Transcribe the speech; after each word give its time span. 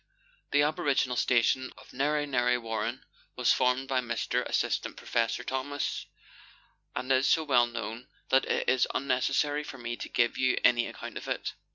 The 0.49 0.63
aboriginal 0.63 1.15
station 1.15 1.71
of 1.77 1.93
Narre 1.93 2.25
Narre 2.25 2.59
Warren 2.59 3.05
was 3.35 3.53
formed 3.53 3.87
by 3.87 3.99
Mr. 4.01 4.43
Assistant 4.47 4.97
Protector 4.97 5.43
Thomas, 5.43 6.07
and 6.95 7.11
is 7.11 7.29
so 7.29 7.43
well 7.43 7.67
known, 7.67 8.07
that 8.29 8.45
it 8.45 8.67
is 8.67 8.87
unnecessary 8.95 9.63
for 9.63 9.77
me 9.77 9.95
to 9.97 10.09
give 10.09 10.39
you 10.39 10.57
any 10.63 10.87
account 10.87 11.17
of 11.19 11.27
it. 11.27 11.53